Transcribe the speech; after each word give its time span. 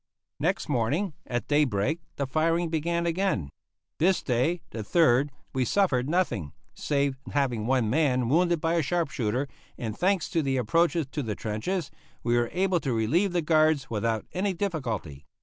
Next 0.39 0.67
morning, 0.67 1.13
at 1.27 1.47
daybreak, 1.47 1.99
the 2.15 2.25
firing 2.25 2.69
began 2.69 3.05
again. 3.05 3.51
This 3.99 4.23
day, 4.23 4.61
the 4.71 4.79
3rd, 4.79 5.29
we 5.53 5.63
suffered 5.63 6.09
nothing, 6.09 6.53
save 6.73 7.19
having 7.33 7.67
one 7.67 7.87
man 7.87 8.27
wounded 8.27 8.59
by 8.59 8.73
a 8.73 8.81
sharp 8.81 9.11
shooter, 9.11 9.47
and, 9.77 9.95
thanks 9.95 10.27
to 10.31 10.41
the 10.41 10.57
approaches 10.57 11.05
to 11.11 11.21
the 11.21 11.35
trenches, 11.35 11.91
we 12.23 12.35
were 12.35 12.49
able 12.51 12.79
to 12.79 12.93
relieve 12.93 13.31
the 13.31 13.43
guards 13.43 13.91
without 13.91 14.25
any 14.33 14.53
difficulty. 14.55 15.23